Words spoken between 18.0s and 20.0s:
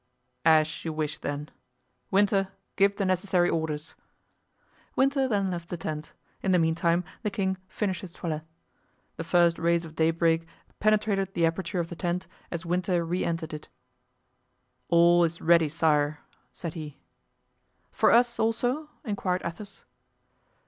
us, also?" inquired Athos.